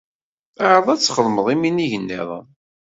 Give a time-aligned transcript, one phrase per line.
[0.69, 2.47] Ɛred ad tesxedmeḍ iminig-nniḍen.